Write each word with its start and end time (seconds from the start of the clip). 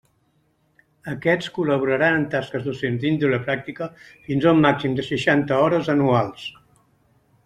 Aquests 1.11 1.49
col·laboraran 1.57 2.15
en 2.19 2.23
tasques 2.31 2.65
docents 2.69 2.97
d'índole 3.03 3.39
pràctica 3.49 3.89
fins 4.29 4.47
a 4.49 4.55
un 4.57 4.63
màxim 4.63 4.97
de 5.01 5.05
seixanta 5.11 5.61
hores 5.67 5.93
anuals. 5.95 6.47